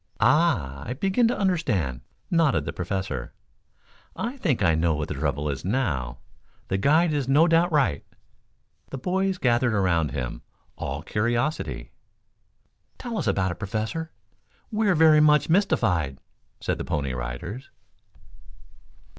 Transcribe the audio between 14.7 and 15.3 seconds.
We are very